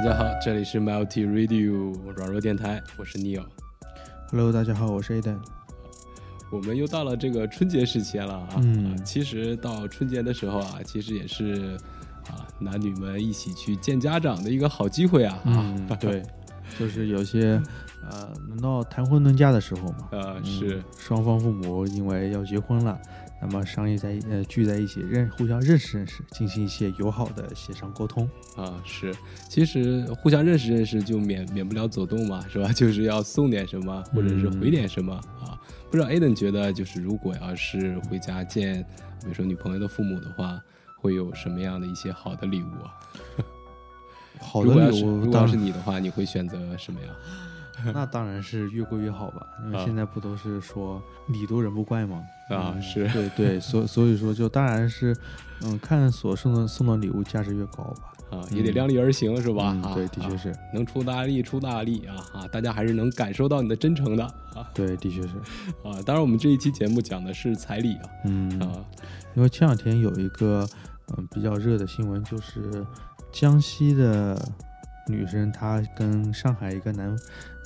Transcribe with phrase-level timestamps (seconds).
[0.00, 3.44] 大家好，这里是 Multi Radio 软弱电台，我是 Neil。
[4.30, 5.36] Hello，大家好，我是 Aden。
[6.50, 8.48] 我们又到了这个春节时期了啊！
[9.04, 11.78] 其实到春节的时候啊，其实也是
[12.30, 15.38] 啊男女们一起去见家长的一个好机会啊！
[15.44, 16.22] 嗯，对，
[16.78, 17.60] 就是有些
[18.10, 22.98] 呃，轮到谈婚论嫁的时候嘛，呃，嗯是双方父母因为要结婚了，
[23.42, 28.28] 那么商议在呃聚在一起认互相认识认识，进行一些友好的协商沟通。
[28.56, 29.14] 啊，是，
[29.48, 32.70] 其实互相认识认识就免免不了走动嘛，是吧？
[32.74, 35.60] 就是要送点什么，或者是回点什么、啊。
[35.90, 38.80] 不知道 Aden 觉得，就是如果要是回家见，
[39.20, 40.62] 比如说女朋友的父母的话，
[40.96, 42.94] 会有什么样的一些好的礼物啊？
[44.40, 47.08] 好的礼如果要是你的话，你会选择什么呀？
[47.94, 52.22] 那当然是越贵越好吧，因为啊现在不都是说礼多人不怪吗？
[52.50, 55.16] 嗯啊是对对，所所以说就当然是，
[55.62, 58.06] 嗯，看所送的送的礼物价值越高吧。
[58.30, 59.64] 啊，也得量力而行，是吧？
[59.66, 62.46] 啊，嗯对，的确啊是，能出大力出大力啊啊！
[62.48, 65.28] 大家还是能感受到你的真诚的啊对，的确是，
[65.82, 65.98] 啊！
[66.06, 68.70] 当然，我们这一期节目讲的是彩礼啊嗯啊
[69.34, 70.64] 因为前两天有一个
[71.16, 72.84] 嗯比较热的新闻，就是
[73.32, 74.40] 江西的
[75.06, 77.16] 女生她跟上海一个男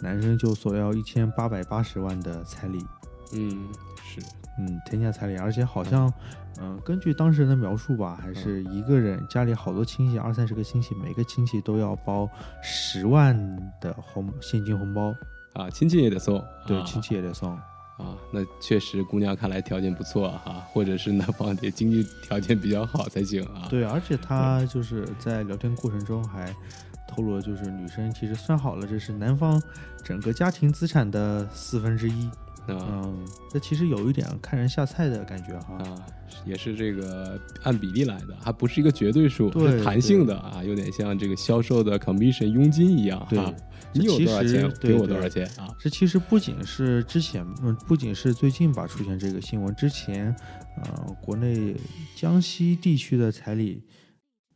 [0.03, 2.85] 男生就索要一千八百八十万的彩礼，
[3.33, 3.69] 嗯
[4.03, 4.21] 是。
[4.57, 6.13] 嗯，天价彩礼，而且好像
[6.61, 6.81] 嗯。
[6.85, 12.31] 根据当事人的描述吧，还是一个人家里好多亲戚，二三十个亲戚，每个亲戚都要包
[12.63, 13.37] 十万
[13.81, 15.13] 的红现金红包，
[15.55, 17.59] 啊，亲戚也得送，对，啊亲戚也得送。
[17.97, 23.69] 啊，那确实姑娘看来条件不错哈、或者是男方得经济条件比较好才行啊。
[23.71, 26.55] 对，而且他就是在聊天过程中还
[27.07, 29.63] 透露了，就是女生其实算好了，这是男方
[30.03, 32.29] 整个家庭资产的四分之一。
[32.67, 35.77] 啊嗯，这其实有一点看人下菜的感觉哈。
[35.77, 35.97] 啊，
[36.45, 43.53] 也是这个按比例来的，还不是一个绝对数，对是弹性的啊，有点像这个销售的 commission 佣金一样对啊。
[43.97, 45.69] 你有多少钱，对给我多少钱啊？
[45.79, 50.35] 这其实不仅是之前，嗯，不仅是最近吧出现这个新闻，之前，
[50.83, 51.77] 呃，国内
[52.17, 53.85] 江西地区的彩礼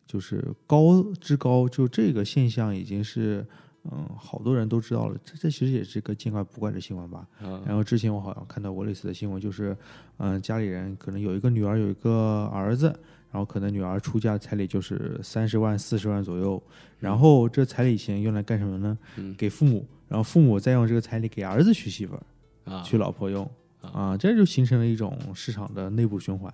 [0.08, 3.46] 就是高之高，就这个现象已经是，
[3.90, 5.16] 嗯，好多人都知道了。
[5.24, 7.26] 这这其实也是个见怪不怪的新闻吧。
[7.42, 9.76] 啊然后之前我好像看到过类似的新闻，就是，
[10.18, 12.86] 嗯、家里人可能有一个女儿，有一个儿子，
[13.30, 16.62] 然后可能女儿出嫁彩礼就是三十万、四十万左右，
[16.98, 18.98] 然后这彩礼钱用来干什么呢？
[19.16, 23.50] 嗯给父母，然后父母再用这个彩礼给儿子娶媳妇儿、啊娶老婆用，
[23.80, 26.52] 啊啊，这就形成了一种市场的内部循环。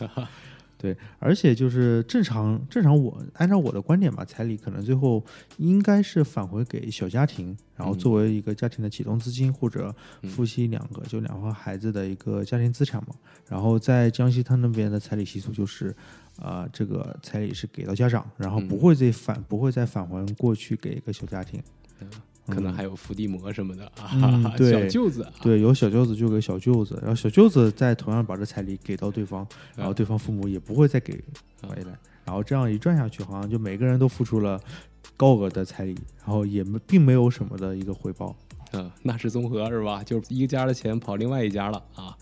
[0.80, 5.22] 对，而且就是正常正常我按照我的观点吧，彩礼可能最后
[5.58, 13.14] 应该是返回给小家庭，然后嗯作为一个家庭的启动资金，或者嗯夫妻两个就两个孩子的一个家庭资产嘛。
[13.46, 15.94] 然后在江西他那边的彩礼习俗就是，
[16.38, 21.62] 啊、这个彩礼是给到家长，然后嗯不会再返、不会再返还过去给一个小家庭。
[22.50, 29.46] 可能还有伏地魔什么的啊，嗯对小舅子啊，对，有小舅子就给小舅子，然后小舅子再同样把这彩礼给到对方，
[29.76, 31.14] 然后啊对方父母也不会再给
[31.62, 34.60] 啊回来，然后这样一转下去，好像就每个人都付出了
[35.16, 38.36] 高额的彩礼，然后也没并没有什么的一个回报。
[38.72, 40.02] 嗯，那是综合是吧？
[40.04, 42.16] 就是一家的钱跑另外一家了啊。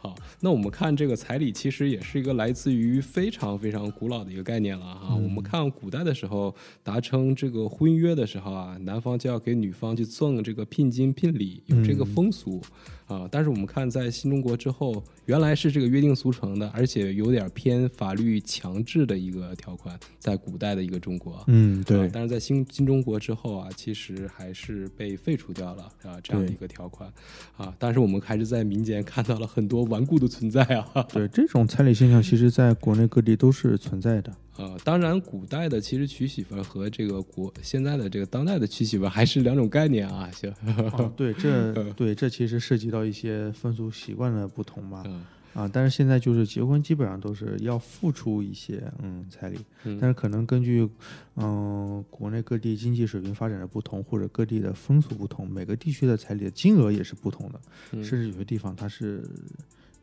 [0.00, 6.54] 好，那我们看这个彩礼，其实也是一个来自于非常非常古老的一个概念了哈、嗯我们看古代的时候，
[6.84, 12.14] 达成这个婚约的时候啊，男方就要给女方去赠这个聘金聘礼，有这个嗯。
[12.14, 12.62] 风俗、
[13.08, 13.28] 啊。
[13.30, 21.42] 但是我们看在新中国之后，原来是这个约定俗成的，而且有点偏法律强制的一个条款，在古代的一个中国。
[21.48, 27.12] 嗯，啊，但是在新新中国之后啊，其实还是被废除掉了啊这样的一个条款
[27.56, 31.04] 啊，但是我们还是在民间看到了很多顽固的存在啊。
[31.12, 34.32] 对这种彩礼现象，其实在国内各地都是存在的。
[34.58, 40.30] 呃，当然，古代的其实娶媳妇儿和这个国现在的这个当代的娶媳妇儿还是两种概念啊。
[40.32, 40.52] 行，
[40.92, 45.02] 哦，对，这 对这其实涉及到一些风俗习惯的不同嘛。
[45.06, 45.24] 嗯
[45.54, 50.88] 啊，但是现在就是结婚基本上都是要付出一些嗯彩礼，嗯但是可能根据
[51.36, 57.60] 嗯国内各地经济水平发展的不同，或者各地的风俗不同，每个地区的彩礼的金额也是不同的，
[57.92, 59.24] 嗯甚至有些地方它是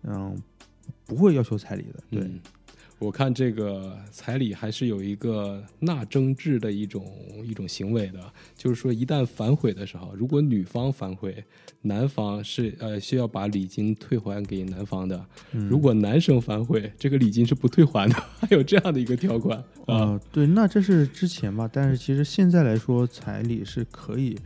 [0.03, 0.35] 嗯
[1.05, 2.03] 不会要求彩礼的。
[2.09, 2.39] 对，嗯
[2.97, 7.05] 我看这个彩礼还是有一个纳征制的一种
[7.43, 8.19] 一种行为的，
[8.55, 11.43] 就是说一旦反悔的时候，如果女方反悔，
[11.81, 15.17] 男方是呃需要把礼金退还给男方的；
[15.51, 19.95] 嗯如果男生反悔，这个礼金是不退还的， 还有这样的一个条款啊。
[19.95, 24.37] 啊，对，那这是之前吧，但是其实现在来说，彩礼是可以，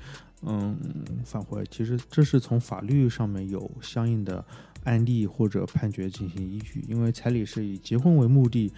[0.41, 0.75] 嗯，
[1.23, 1.63] 返回。
[1.69, 4.43] 其实这是从法律上面有相应的
[4.89, 8.73] 案例或者判决进行依据，因为彩礼是以结婚为目的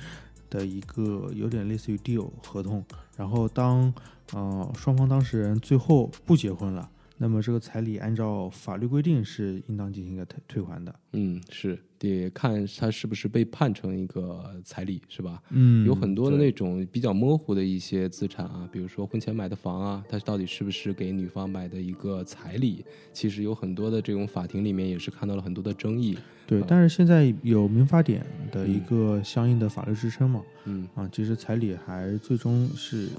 [0.49, 2.83] 的一个有点类似于 deal 合同，
[3.15, 3.93] 然后当
[4.33, 6.89] 呃双方当事人最后不结婚了，
[7.21, 10.95] 那么这个彩礼按照法律规定是应当进行一个退退还的。
[11.13, 15.39] 嗯，是得看他是不是被判成一个彩礼，是吧？
[15.51, 22.83] 嗯有很多的那种比较模糊的一些资产啊，比如说婚前买的房啊，它到底是不是给女方买的一个彩礼？
[23.13, 26.17] 其实有很多的这种法庭里面也是看到了很多的争议。
[26.47, 33.09] 对啊，但是现在有民法典的一个相应的法律支撑嘛，嗯啊，其实彩礼还最终是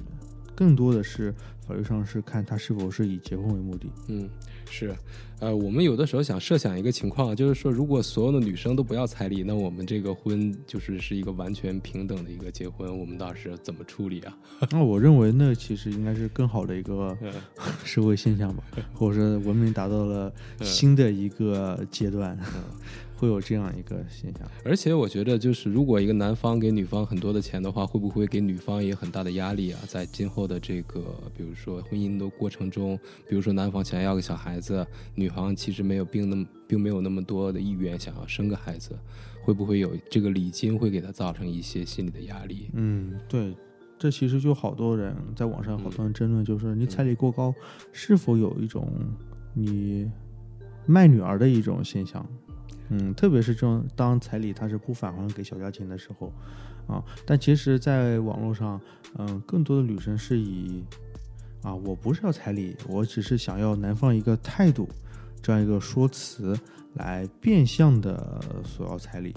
[0.55, 1.35] 更多的是
[1.67, 3.91] 法律上是看他是否是以结婚为目的。
[4.09, 4.29] 嗯，
[4.69, 4.95] 是，
[5.41, 14.37] 呃，我们有的时候想设想一个情况，就是说，如果所有的女生都不要彩礼，那我们这个婚就是是一个完全平等的一个结婚，我们当时怎么处理啊？
[14.71, 17.33] 那我认为那其实应该是更好的一个嗯。
[17.85, 18.63] 社会现象吧，
[18.95, 22.39] 或者说文明达到了新的一个阶段，
[23.23, 24.43] 会有这样一个现象。
[24.65, 29.79] 而且我觉得，就是如果一个男方给女方很多的钱的话，会不会给女方也很大的压力啊？
[29.87, 31.01] 在今后的这个，
[31.37, 32.99] 比如说婚姻的过程中，
[33.29, 34.85] 比如说男方想要个小孩子，
[35.15, 38.91] 女方其实没有并那么并没有那么多的意愿想要生个孩子，
[39.45, 42.71] 会不会有这个礼金会给他造成一些心理的压力？
[42.73, 43.55] 嗯，对，
[44.01, 47.55] 这其实就好多人在网上好多人争论，就是你彩礼过高，
[47.93, 48.93] 是否有一种
[49.55, 50.11] 你
[50.87, 52.27] 卖女儿的一种现象？
[52.95, 56.31] 嗯，特别是这种当彩礼它是不返还给小家庭的时候，
[56.87, 58.79] 啊，但其实，在网络上，
[59.17, 60.85] 嗯，更多的女生是以
[61.63, 64.87] 啊，我不是要彩礼，我只是想要男方一个态度，
[65.41, 66.55] 这样一个说辞
[66.97, 69.35] 来变相的索要彩礼。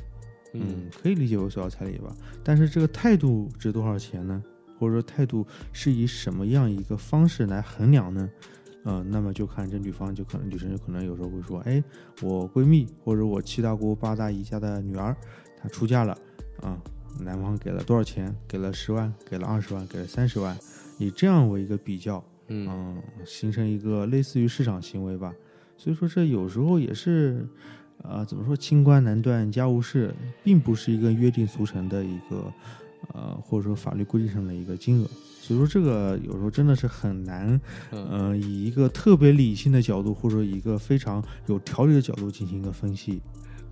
[0.54, 2.14] 嗯，可以理解为索要彩礼吧。
[2.44, 4.44] 但是这个态度值多少钱呢？
[4.78, 8.30] 或者说态度是以什么样一个方式来衡量呢？
[8.86, 11.84] 呃，那么就看这女方就可能女生就可能有时候会说，哎，
[12.22, 15.18] 我闺蜜或者我七大姑八大姨家的女儿，
[15.60, 16.16] 她出嫁了，
[16.62, 16.80] 啊、
[17.20, 18.34] 男方给了多少钱？
[18.48, 20.56] 给了十万，给了二十万，给了三十万，
[21.00, 25.34] 以这样为一个比较，嗯嗯，形成一个类似于市场行为吧。
[25.78, 27.44] 所以说这有时候也是，
[28.04, 32.54] 呃，怎么说，清官难断家务事，并不是一个约定俗成的一个，
[33.16, 35.10] 呃，或者说法律规定上的一个金额。
[35.46, 37.62] 所以说这个有时候真的是很难，
[37.92, 43.22] 嗯呃，以一个特别理性的角度，或者一个非常有条理的角度进行一个分析。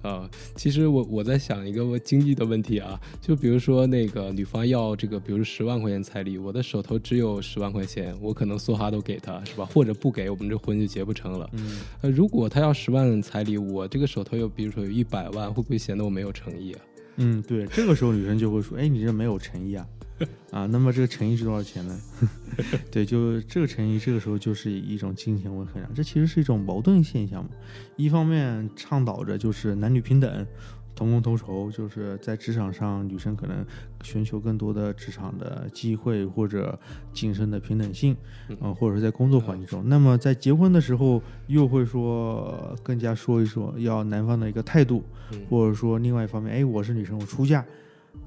[0.04, 9.66] 啊，其实我我在想一个经济的问题啊，就比如说那个女方要这个，比如十万块钱彩礼，我的手头只有十万块钱，我可能梭哈都给她，是吧？
[9.74, 11.50] 或者不给，我们这婚就结不成了。
[11.54, 16.82] 嗯，呃，如果她要十万彩礼，我这个手头有，比如说有一百万，会不会显得我没有诚意啊？
[17.16, 19.88] 嗯，对，这个时候女生就会说：“哎，你这没有诚意啊！”
[20.52, 22.00] 啊，那么这个诚意是多少钱呢？
[22.92, 27.50] 对，就这个诚意，这个时候就是以一种金钱为衡量，这其实是一种矛盾现象嘛。
[27.96, 30.46] 一方面倡导着就是男女平等、
[30.96, 33.66] 同工同酬，就是在职场上女生可能
[34.04, 36.80] 寻求更多的职场的机会或者
[37.12, 38.16] 晋升的平等性，
[38.62, 39.84] 嗯、或者是在工作环境中。
[39.88, 47.66] 那么在结婚的时候，又会说更加说一说要男方的一个态度，嗯或者说另外一方面，哎，我是女生，我出嫁。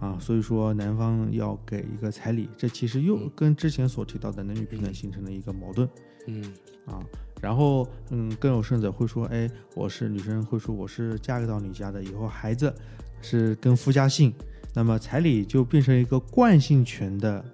[0.01, 5.89] 啊，所以说男方要给一个彩礼，这其实又嗯跟之前所提到的男女平等形成了一个矛盾
[6.27, 6.43] 嗯
[6.85, 7.01] 啊。
[7.41, 12.75] 然后，嗯，更有甚者会说，哎，我是女生，会说我是嫁给到你家的，以后孩子
[13.21, 14.33] 是跟夫家姓，
[14.75, 17.45] 那么彩礼就变成一个惯性权的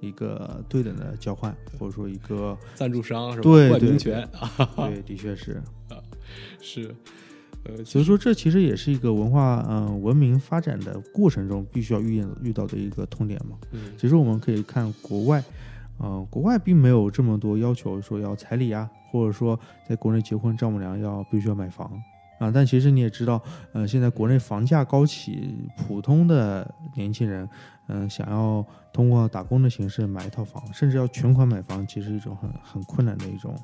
[0.00, 3.42] 一个对等的交换，或者说一个赞助商是吧？
[3.42, 5.62] 对对对冠名权啊，对，的确是。
[6.60, 6.94] 是，
[7.64, 13.56] 呃，所以说，这其实也是一个文化嗯、呃文明发展的过程中必须要遇见遇到的一个痛点嘛。
[13.72, 15.42] 嗯其实我们可以看国外，
[15.98, 21.90] 呃，国外并没有这么多要求说要彩礼啊，或者说在国内结婚丈母娘要必须要买房
[22.38, 22.50] 啊。
[22.50, 23.42] 但其实你也知道，
[23.72, 27.48] 呃，现在国内房价高企，普通的年轻人，
[27.88, 33.56] 嗯、想要通过打工的形式买一套房，甚至要全款买房，其实是一种很很困难的一种，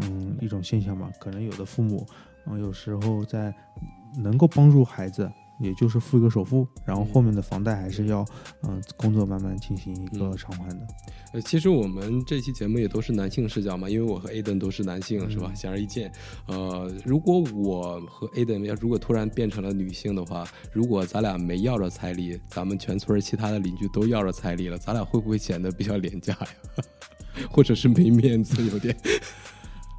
[0.00, 1.10] 嗯、一种现象嘛。
[1.20, 2.06] 可能有的父母，
[2.46, 3.54] 嗯、有时候在
[4.16, 5.30] 能够帮助孩子。
[5.58, 8.22] 也就是付一个首付，然后后面的房贷还是要，
[8.64, 10.86] 嗯、工作慢慢进行一个嗯偿还的。
[11.32, 15.46] 呃，其实我们这期节目也都是男性视角嘛，因为我和 Aden 都是男性，是吧？
[15.48, 16.12] 嗯显而易见，
[16.46, 26.48] 呃，如果我和 Aden 要如果突然变成了女性的话，如果咱俩没要着彩礼，咱们全村其他的邻居都要着彩礼了，咱俩会不会显得比较廉价呀？
[27.50, 28.94] 或者是没面子，有点？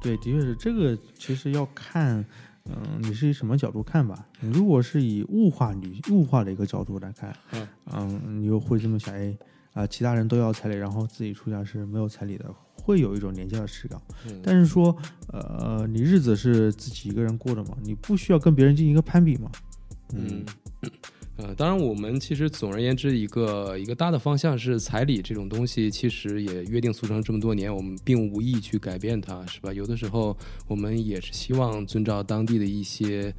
[0.00, 2.24] 对，的确是这个，其实要看，
[2.66, 4.26] 嗯、你是以什么角度看吧？
[4.40, 9.36] 你如果是以物化女物化的一个角度来看，嗯嗯，你又会这么想，哎，
[9.72, 14.00] 啊、其他人都要彩礼，然后自己出嫁是没有彩礼的，会有一种廉价的视感。
[14.26, 14.96] 嗯但是说，
[15.32, 19.50] 呃，你日子是自己一个人过的嘛，你不需要跟别人进行一个攀比嘛。
[20.14, 20.44] 嗯，
[21.38, 29.72] 呃，当然，我们其实总而言之，一个一个大的方向是彩礼这种东西，其实也约定俗成这么多年，我们并无意去改变它，是吧？
[29.72, 33.32] 有的时候我们也是希望遵照当地的一些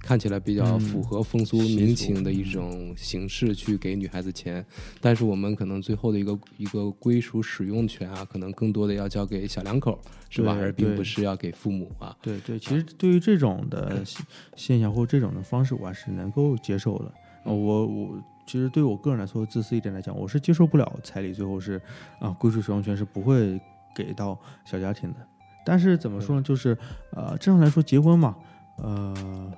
[0.00, 4.64] 看起来比较符合风俗民情的一种形式去给女孩子钱，
[5.00, 10.54] 但是我们可能最后的一个一个归属使用权啊，可能更多的要交给小两口，是吧？
[10.54, 12.16] 对而并不是要给父母啊。
[12.22, 17.12] 对对，其实对于这种的 现现象或这种的方式，我还是能够接受的。
[17.44, 21.80] 呃我我其实对我个人来说，自私一点来讲，我是接受不了彩礼最后是
[22.18, 23.60] 啊、归属使用权是不会
[23.94, 25.18] 给到小家庭的。
[25.64, 26.42] 但是怎么说呢？
[26.42, 26.76] 就是
[27.12, 28.34] 呃，正常来说，结婚嘛，
[28.78, 29.52] 呃，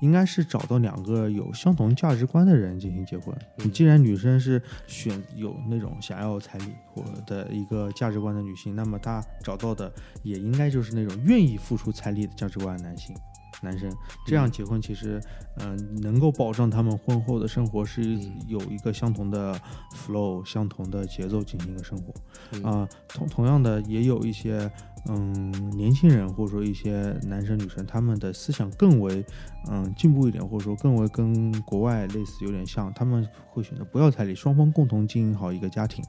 [0.00, 3.34] 应该是找到两个有相同价值观的人进行结婚。
[3.58, 9.90] 你既然女生是选有那种想要彩礼或的一个价值观的女性，那么她找到的
[10.22, 13.16] 也应该就是那种愿意付出彩礼的价值观的男性。
[13.62, 13.90] 男生
[14.26, 15.20] 这样结婚，其实，
[15.58, 19.58] 嗯、能够保证他们婚后的生活是嗯有一个相同的
[19.94, 22.12] flow、相同的节奏进行一个生活。
[22.52, 24.70] 嗯啊、同同样的，也有一些
[25.08, 29.24] 嗯年轻人或者说一些男生女生，他们的思想更为
[29.70, 36.04] 嗯进步一点，或者说更为跟国外类似有点像，他们会选择不要彩礼，双方共同经营好一个家庭。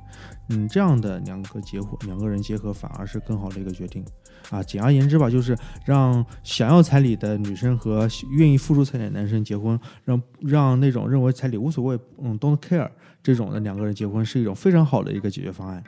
[0.49, 4.03] 嗯，这样的两个结婚，两个人结合反而是更好的一个决定。
[4.49, 12.89] 啊，简而言之吧，就是让想要彩礼的女生和愿意付出彩礼的男生结婚，让让那种认为彩礼无所谓，嗯，don't care
[13.21, 15.83] 这种的两个人结婚是一种非常好的一个解决方案。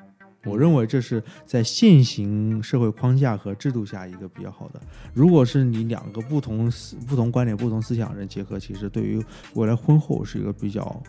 [0.47, 4.81] 我认为这是在现行社会框架和制度下一个比较好的。
[5.13, 9.23] 如果是你两个不同思、不同观点、不同思想的人结合，其实对于
[9.53, 11.03] 未来婚后是一个比较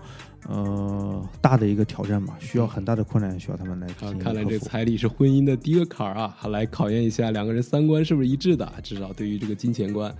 [0.48, 10.14] 呃大的一个挑战吧，需要很大的困难，需要他们来进啊，看来这彩礼是婚姻的第一个坎儿啊，还来考验一下两个人三观是不是一致的，至少对于这个金钱观。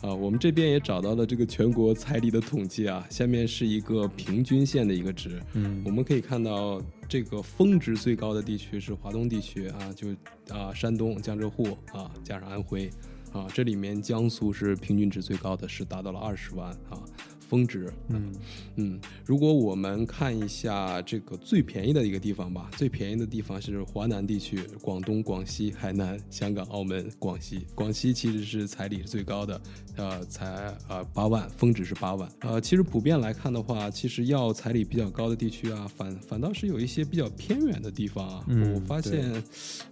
[0.00, 5.42] 啊，我们这边也找到了这个全国彩礼的统计啊，下面是一个平均线的一个值。
[5.54, 10.08] 嗯我们可以看到，这个峰值最高的地区是华东地区啊，就
[10.54, 12.90] 啊山东、江浙沪啊，加上安徽
[13.32, 17.02] 啊，这里面江苏是平均值最高的，是达到了二十万啊，
[17.48, 17.92] 峰值。
[18.08, 18.32] 嗯
[18.76, 27.66] 嗯，如果我们看一下这个最便宜的一个地方吧，最便宜的地方是华南地区，广东、广西、海南、香港、澳门、广西。
[27.74, 29.60] 广西其实是彩礼是最高的，
[29.96, 30.46] 呃，才
[30.88, 32.28] 呃八万，峰值是八万。
[32.40, 38.44] 呃，其实普遍来看的话，其实要彩礼比较高的地区啊，反反倒是有一些比较偏远的地方啊。
[38.48, 39.42] 嗯我发现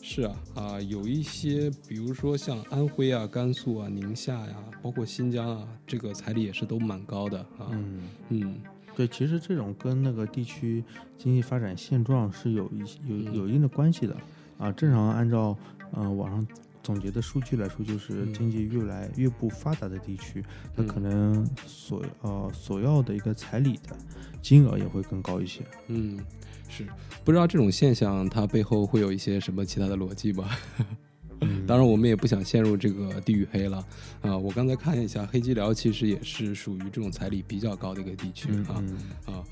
[0.03, 7.69] 是啊啊，有一些比如说像安徽啊、甘肃啊、宁夏呀、包括新疆啊，这个彩礼也是都蛮高的啊。
[7.71, 8.03] 嗯。
[8.31, 8.55] 嗯
[8.97, 10.83] 对，其实这种跟那个地区
[11.19, 14.17] 经济发展现状是有一有有一定的关系的
[14.57, 14.73] 啊。
[14.73, 15.55] 正常按照
[15.93, 16.47] 呃网上
[16.83, 20.43] 总结的数据来说，就是嗯经济越来越不发达的地区，
[20.75, 23.95] 它嗯可能所呃所要的一个彩礼的
[24.41, 25.63] 金额也会更高一些。
[25.89, 26.19] 嗯，
[26.67, 26.87] 是
[27.23, 30.49] 不知道这种现象它背后会有一些什么其他的逻辑吧？
[31.41, 31.67] 嗯。
[31.67, 33.85] 当然，我们也不想陷入这个地域黑了。
[34.21, 38.75] 啊、我刚才看一下，黑吉辽其实也是属于这种彩礼比较高的一个地区嗯啊。
[38.79, 39.35] 嗯。
[39.35, 39.45] 啊，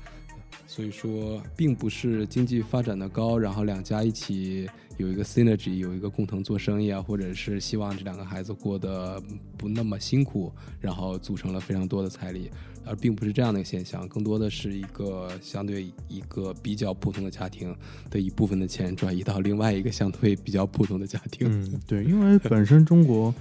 [0.67, 9.21] 所以说并不是经济发展的高，然后两家一起有一个 synergy，有一个共同做生意啊，或者是希望这两个孩子过得
[9.57, 12.49] 不那么辛苦，然后组成了非常多的彩礼，
[12.85, 17.75] 而并不是这样的一个现象，更多的是一个相对一个比较普通的家庭
[18.09, 21.47] 的一部分的钱转移到另外一个相对比较普通的家庭。
[21.49, 23.33] 嗯， 对，因为本身中国，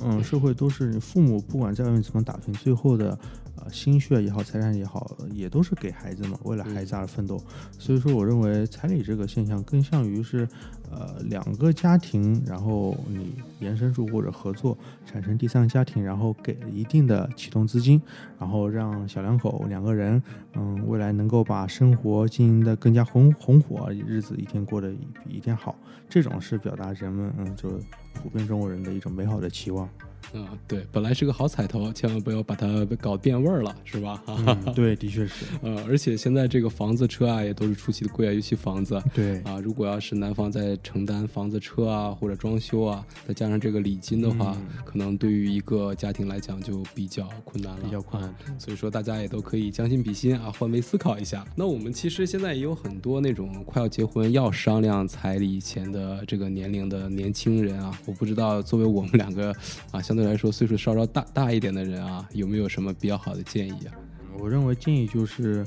[0.00, 3.18] 嗯，社会都是父母不管在外面怎么打拼，最后的
[3.51, 7.40] 呃心血也好，财产也好，也都是给孩子嘛，为了孩子而奋斗。
[7.78, 10.48] 所以说，我认为彩礼这个现象更像于是，
[10.90, 14.76] 呃，两个家庭，然后你延伸出或者合作
[15.06, 18.00] 产生第三个家庭，然后给一定的启动资金，
[18.38, 20.22] 然后让小两口两个人，
[20.54, 24.90] 嗯，未来能够把生活经营的更加红红火，日子一天过得
[25.24, 25.76] 比一天好。
[26.08, 27.80] 这种是表达人们嗯，就
[28.12, 29.88] 普遍中国人的一种美好的期望。
[30.34, 34.22] 啊，对，本来是个好彩头，千万不要把它搞变味儿了，是吧？
[34.26, 35.44] 嗯，对，的确是。
[35.62, 39.60] 呃，而且现在这个房子、车啊，也都是出奇的贵啊，尤其房子对，啊。
[39.60, 48.36] 如果要是男方在承担房子、车啊或者装修啊，再加上这个礼金的话，嗯可能对于一个家庭来讲就比较困难了，比较困难啊。
[48.58, 51.46] 所以说，大家也都可以将心比心啊，换位思考一下。
[51.54, 59.54] 那我们其实现在也有很多那种快要结婚要商量彩礼钱的这个年龄的年轻人啊，我不知道作为我们两个
[59.90, 63.94] 啊，相对来说岁数稍稍大大一点的人啊，有没有什么比较好的建议啊？
[64.38, 65.66] 我认为建议就是，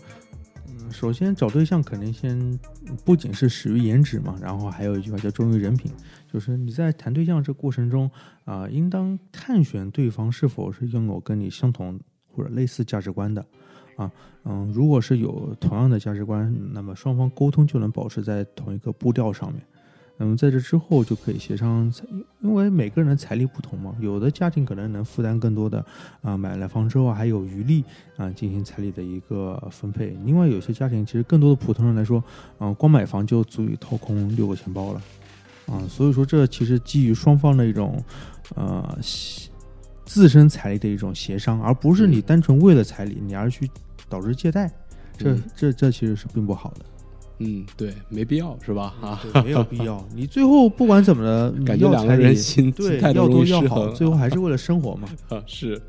[0.68, 2.60] 嗯，首先找对象肯定先
[3.04, 5.92] 不仅是始于颜值嘛，然后还有一句话叫忠于人品，
[6.32, 8.10] 就是你在谈对象这过程中
[8.44, 12.00] 啊、应当探选对方是否是拥有跟你相同
[12.32, 13.46] 或者类似价值观的。
[13.96, 14.12] 啊，
[14.44, 19.64] 嗯，如果是有同样的价值观，那么双方沟通就能保持在同一个步调上面。
[20.18, 21.92] 那么在这之后就可以协商，
[22.40, 25.86] 因为每个人的财力不同嘛，有的家庭可能能负担更多的，
[26.22, 27.84] 啊，买了房之后还有余力
[28.16, 30.18] 啊，进行彩礼的一个分配。
[30.24, 32.24] 另外，有些家庭其实更多的普通人来说，
[32.58, 35.02] 啊，光买房就足以掏空六个钱包了，
[35.66, 38.02] 啊，所以说这其实基于双方的一种，
[38.56, 38.98] 呃，
[40.06, 43.70] 自身财力的一种协商，而不是你单纯为了彩礼你而去
[44.08, 44.72] 导致借贷，
[45.18, 46.86] 这这这其实是并不好的。
[47.40, 48.94] 嗯，对，没必要是吧？
[49.02, 50.06] 啊，没有必要。
[50.16, 55.10] 你最后不管怎么的，感觉两个人心对要多要好，最后还是为了生活嘛。
[55.30, 55.82] 啊，是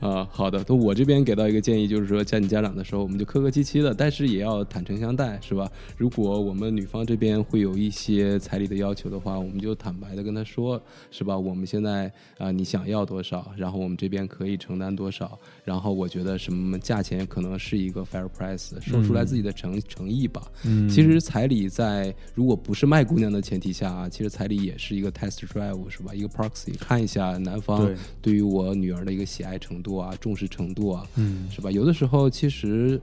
[0.00, 0.64] 啊，好的。
[0.68, 5.68] 那我这边给到一个建议，就是说见你家长的时候，我们就客客气气的，但是也要坦诚相待，是吧？
[5.96, 10.80] 如果我们女方这边会有一些彩礼的要求的话，我们就坦白的跟他说，
[11.10, 11.36] 是吧？
[11.36, 20.42] 我们现在啊，你想要多少，然后我们这边可以承担多少，然后我觉得什么价钱可能是一个 fair price，说出来自己的诚诚意吧。
[20.64, 20.91] 嗯。
[20.92, 26.14] 其实彩礼在如果不是卖姑娘的前提下啊，其实彩礼也是一个 test drive 是吧？
[26.14, 31.70] 一个 proxy 看一下男方对于我女儿的一个喜爱程度啊、重视程度啊，嗯，是吧？
[31.70, 33.00] 有的时候其实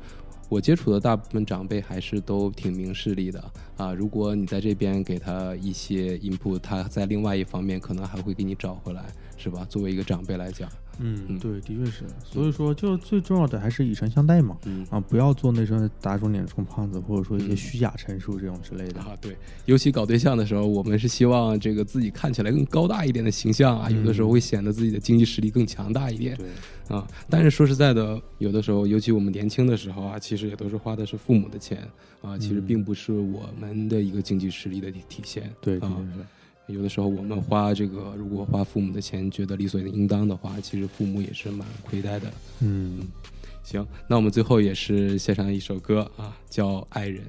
[0.47, 3.43] 我接触的大部分长辈还是都挺明事理的
[3.79, 3.93] 啊。
[3.93, 9.05] 如果你在这边给他一些 input，他在另外一方面可能还会给你找回来，
[9.37, 9.65] 是吧？
[9.67, 10.69] 作为一个长辈来讲。
[11.01, 12.03] 嗯，对，的确是。
[12.25, 14.57] 所以说，就最重要的还是以诚相待嘛。
[14.65, 19.15] 嗯啊，不要做那种打肿脸充胖子，或者说一些虚假陈述这种之类的啊。
[19.21, 26.35] 对，尤其搞对象的时候，我们是希望这个自己看起来更高大一点的形象啊，有的时候会显得自己的经济实力更强大一点。
[26.35, 26.47] 对
[26.89, 31.87] 啊，但是说实在的，有的时候，尤其我们年轻的时候啊，其实也都是花的是父母的钱
[32.21, 35.51] 啊，其实并不是我们的一个经济实力的体现。
[35.61, 35.95] 对，啊。
[36.67, 42.31] 有的时候我们花这个，如果花父母的钱觉得理所应当的话，其实父母也是蛮亏待的。
[42.59, 43.07] 嗯。
[43.69, 47.23] 行，那我们最后也是献上一首歌啊，叫《爱人》，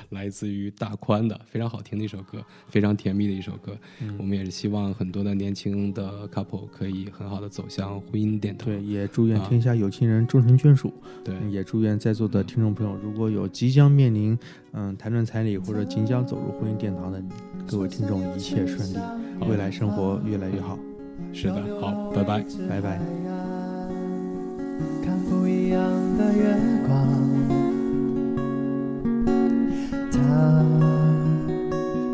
[0.10, 3.74] 来自于大宽的，非常好听的一首歌，非常甜蜜的一首歌。
[4.18, 8.66] 我们也是希望很多的年轻的 couple 可以很好的走向婚姻殿堂。
[8.66, 10.92] 对，也祝愿天下有情人终成眷属。
[11.24, 14.38] 对，也祝愿在座的听众朋友，如果有即将面临
[14.72, 17.22] 嗯谈论彩礼或者即将走入婚姻殿堂的
[17.66, 18.98] 各位听众，一切顺利，
[19.48, 20.78] 未来生活越来越好。
[21.32, 23.33] 是的，好，拜拜，拜拜。
[25.04, 25.82] 看不一样
[26.18, 26.56] 的月
[26.86, 27.08] 光，
[30.10, 30.18] 他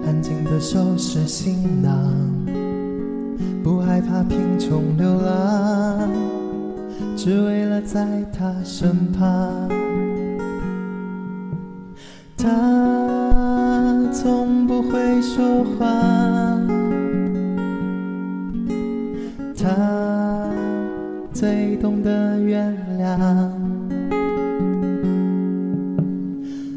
[0.06, 2.14] 安静的收拾行囊，
[3.62, 6.08] 不害怕贫穷流浪，
[7.16, 9.68] 只为了在他身旁。
[12.36, 12.48] 他
[14.12, 16.68] 从不会说谎，
[19.56, 20.09] 他。
[21.40, 23.18] 最懂得原谅，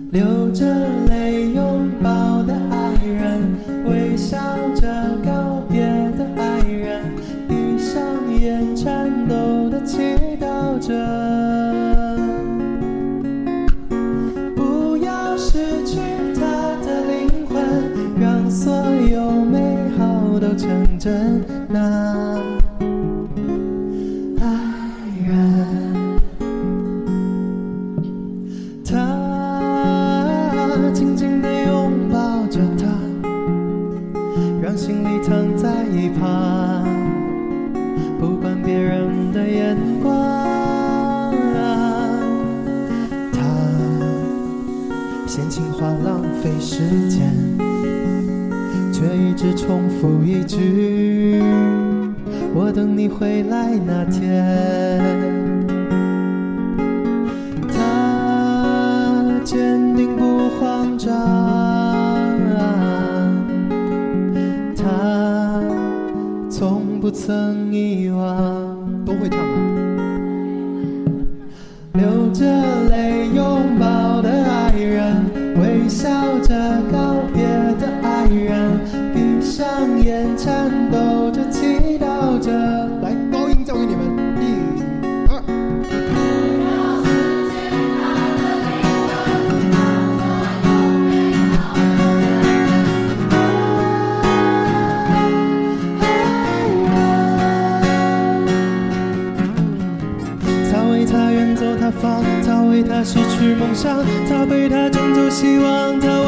[0.09, 0.65] 流着
[1.09, 3.41] 泪拥抱的爱人，
[3.85, 4.37] 微笑
[4.73, 4.87] 着
[5.21, 5.81] 告别
[6.17, 7.01] 的爱人，
[7.45, 8.01] 闭上
[8.39, 9.97] 眼颤抖的祈
[10.39, 10.93] 祷着，
[14.55, 15.97] 不要失去
[16.35, 16.41] 他
[16.85, 17.61] 的灵魂，
[18.17, 18.73] 让所
[19.11, 21.43] 有美好都成真。
[21.67, 22.02] 那。
[52.55, 55.01] 我等你回来那天。
[57.67, 61.11] 他坚定不慌张，
[64.77, 65.61] 他
[66.49, 68.77] 从不曾遗忘。
[69.05, 69.53] 都会唱吗？
[71.93, 72.45] 流着
[103.73, 106.22] 他被他被，他拯救希望，他。